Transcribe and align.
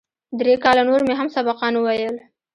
درې 0.39 0.53
کاله 0.63 0.83
نور 0.89 1.01
مې 1.07 1.13
هم 1.19 1.27
سبقان 1.35 1.73
وويل. 1.77 2.15